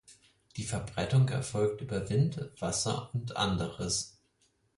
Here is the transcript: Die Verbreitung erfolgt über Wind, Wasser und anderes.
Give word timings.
Die 0.57 0.63
Verbreitung 0.63 1.29
erfolgt 1.29 1.81
über 1.81 2.09
Wind, 2.09 2.49
Wasser 2.59 3.11
und 3.13 3.37
anderes. 3.37 4.17